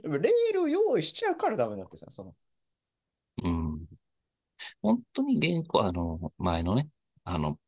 [0.01, 2.35] でもレール用意しちゃうからダメだってさ、その。
[3.43, 3.87] うん。
[4.81, 6.89] 本当に原稿、あの、前のね、
[7.23, 7.59] あの、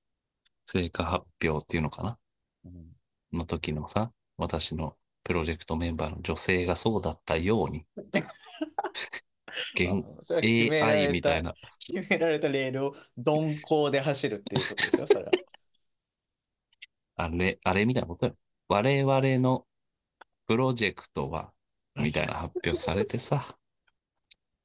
[0.66, 2.20] 成果発表っていうのかな
[2.66, 2.96] うん
[3.34, 7.86] の時のさ、私のプロジェクトメンバーの女性がそうだったように、
[9.86, 15.32] AI みたいな、決められたレールを鈍行で走るっていうことでしょ、それは。
[17.16, 18.36] あれ、あれみたいなことよ。
[18.68, 19.66] 我々の
[20.48, 21.54] プロジェクトは、
[21.96, 23.58] みたいな発表されてさ、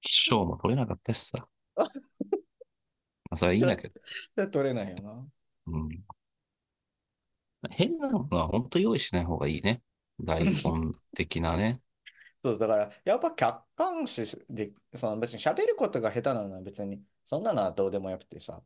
[0.01, 1.47] 賞も取れなかったしさ。
[1.77, 1.85] ま
[3.33, 4.49] あ、それはいいんだけど。
[4.49, 5.27] 取れないよな。
[5.67, 5.89] うん。
[7.71, 9.83] 変なものは本当用意しない方がいいね。
[10.25, 11.83] 台本的なね。
[12.43, 18.63] そう、だから、やっぱ客観視で、その別に喋ることが下手なのは別に、そんなのはどうでもよくてさ、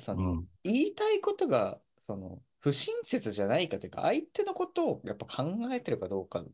[0.00, 0.48] その、うん。
[0.64, 6.44] 言いたいことが、その、不親切じゃないかというか、相手のことをやっぱ考えてるかどうか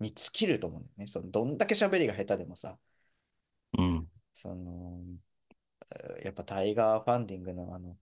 [0.00, 1.06] に尽きると思うんだよね。
[1.08, 2.78] その、どんだけ喋りが下手でもさ、
[3.78, 4.08] うん。
[4.32, 5.00] その、
[5.92, 7.98] えーやっぱタイガーファンディングのあの、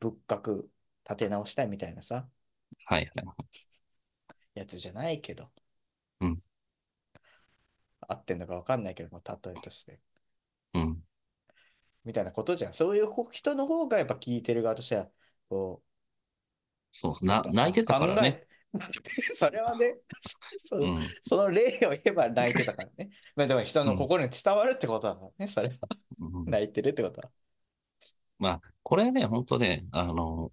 [0.00, 0.64] 仏閣
[1.04, 2.28] 立て直したいみたいなさ、
[2.84, 3.50] はいはい。
[4.54, 5.50] やつじゃないけど、
[6.20, 6.42] うん。
[8.00, 10.00] 合ってんのかわかんないけども、例えとして。
[10.74, 11.02] うん。
[12.04, 12.72] みたいなことじゃん。
[12.72, 15.08] そういう人の方がやっぱ聞いてる側としては、
[15.48, 15.82] こ
[16.90, 18.46] そう、う、な、泣いてたからね。
[19.34, 19.96] それはね、
[20.56, 20.98] そうん。
[21.22, 23.10] その例を言えば泣いてたからね。
[23.34, 25.74] まあでも人の心に伝わるってことだからね、それは。
[26.20, 27.30] うん泣いてるってことは。
[28.38, 30.52] まあ、これね、本当ね、あの、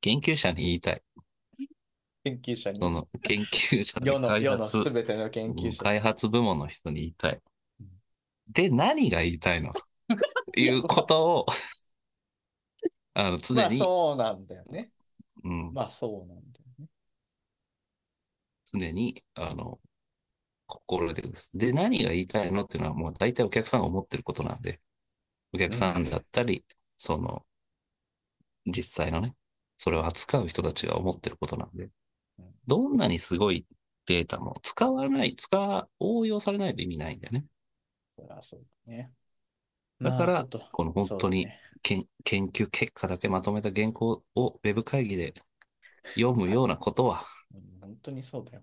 [0.00, 1.02] 研究者に言いたい。
[2.24, 2.76] 研究者に。
[2.76, 5.82] その、研究者世の、世の発すべての研究者。
[5.82, 7.40] 開発部門の人に言いたい
[7.80, 7.86] うん。
[8.48, 9.70] で、何が言いたいの？
[10.54, 11.46] ということを、
[13.12, 14.90] あの、ま常に、あそうなんだよね。
[15.44, 16.88] うん、まあそうなんだよね。
[18.64, 19.78] 常に、あの、
[20.66, 21.58] 心得てください。
[21.58, 24.80] で、何が言いたいのっていうのは、もう大体お客さんが思ってることなんで、
[25.52, 26.64] お客さんだったり、
[26.96, 27.44] その、
[28.66, 29.34] 実際のね、
[29.76, 31.90] それを扱う人たちが思ってることなんでうん、
[32.66, 33.66] どんなにすごい
[34.06, 37.46] データも使わない、使、応用されないと意味ないんだよね。
[38.16, 39.12] そりゃそうだね。
[40.00, 45.34] だからこの本当にね研研究結果だけまとめた原稿をウェブ会議で
[46.14, 48.62] 読むようなことは、うん本当にそうだよ。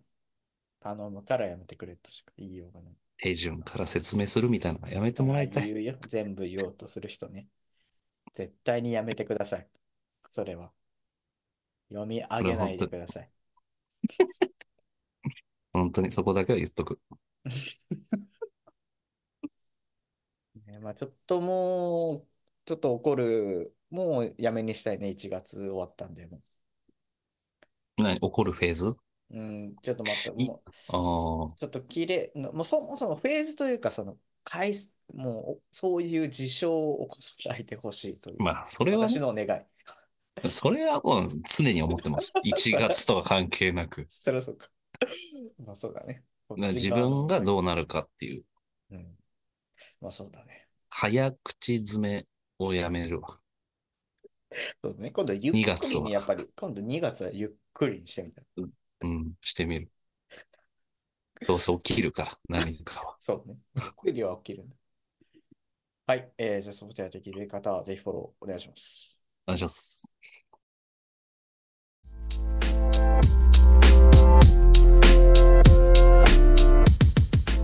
[0.82, 2.94] 頼むからやめてくれとしか言いようがない。
[3.18, 5.68] 手順から説明するみたいなのはやめてもらいたい。
[5.68, 5.96] 言うよ。
[6.08, 7.48] 全部言おうとする人ね。
[8.34, 9.68] 絶対にやめてください。
[10.30, 10.72] それは。
[11.90, 13.30] 読み上げないでください。
[15.74, 17.00] 本当にそこだけは言っとく。
[20.66, 22.28] ねまあ、ちょっともう、
[22.66, 25.10] ちょっと怒る、もうやめにしたいね。
[25.10, 26.28] 1月終わったんで。
[26.28, 26.42] も
[27.98, 28.18] 何？
[28.22, 28.88] 怒るフェーズ？
[28.88, 28.98] う
[29.34, 39.62] うん、ちょっと待って、いもう、ああ、ちょっと綺麗な、もうそもそもフェーズというか、その、回す、もう、そういう事象を起こさないでほしいという、まあ、それはね私の願い。
[40.50, 42.32] それはもう常に思ってます。
[42.44, 44.06] 1月とは関係なく。
[44.10, 44.70] そりゃそうか。
[45.66, 46.24] まあそうだね。
[46.50, 48.46] 自分がどうなるかっていう、
[48.92, 49.18] うん。
[50.00, 50.68] まあそうだね。
[50.90, 52.28] 早口詰め
[52.60, 53.40] をやめるわ。
[54.84, 55.12] そうだね。
[55.12, 58.68] 今度ゆっ2くりに、やっぱり、今度2月はゆっくりにしてみたら。
[59.04, 59.90] うん、してみる。
[61.48, 63.16] どうせ起きるから、何かは。
[63.20, 63.58] そうね。
[63.76, 64.76] ゆっくりは起きるんだ。
[66.08, 66.32] はい。
[66.38, 69.26] えー、じゃあ、そこでできる方はぜひフォローお願いします。
[69.46, 70.21] お願いします。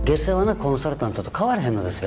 [0.04, 2.06] 下世話なコンサルタントと変われへんのですよ。